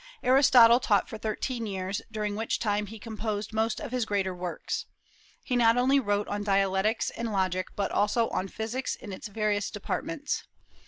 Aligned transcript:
Aristotle 0.23 0.79
taught 0.79 1.07
for 1.07 1.19
thirteen 1.19 1.67
years, 1.67 2.01
during 2.11 2.35
which 2.35 2.57
time 2.57 2.87
he 2.87 2.97
composed 2.97 3.53
most 3.53 3.79
of 3.79 3.91
his 3.91 4.03
greater 4.03 4.33
works. 4.33 4.87
He 5.43 5.55
not 5.55 5.77
only 5.77 5.99
wrote 5.99 6.27
on 6.27 6.41
dialectics 6.43 7.11
and 7.11 7.31
logic, 7.31 7.67
but 7.75 7.91
also 7.91 8.27
on 8.29 8.47
physics 8.47 8.95
in 8.95 9.13
its 9.13 9.27
various 9.27 9.69
departments. 9.69 10.41